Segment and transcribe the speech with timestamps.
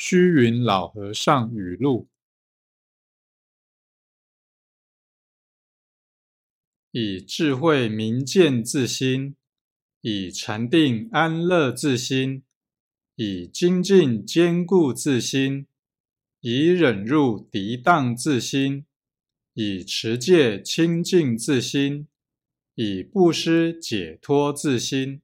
[0.00, 2.08] 虚云老和尚语录：
[6.92, 9.34] 以智慧明见自心，
[10.00, 12.44] 以禅定安乐自心，
[13.16, 15.66] 以精进坚固自心，
[16.42, 18.86] 以忍辱涤荡自心，
[19.54, 22.06] 以持戒清净自心，
[22.76, 25.22] 以布施解脱自心。